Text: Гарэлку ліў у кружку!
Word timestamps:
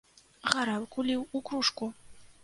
Гарэлку 0.53 1.03
ліў 1.09 1.21
у 1.39 1.41
кружку! 1.49 1.91